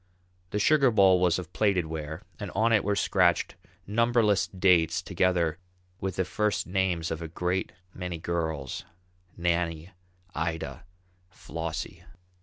The 0.49 0.57
sugar 0.57 0.89
bowl 0.89 1.19
was 1.19 1.37
of 1.37 1.53
plated 1.53 1.85
ware 1.85 2.23
and 2.39 2.49
on 2.55 2.73
it 2.73 2.83
were 2.83 2.95
scratched 2.95 3.53
numberless 3.85 4.47
dates 4.47 4.99
together 4.99 5.59
with 5.99 6.15
the 6.15 6.25
first 6.25 6.65
names 6.65 7.11
of 7.11 7.21
a 7.21 7.27
great 7.27 7.71
many 7.93 8.17
girls, 8.17 8.83
"Nannie," 9.37 9.91
"Ida," 10.33 10.85
"Flossie." 11.29 12.03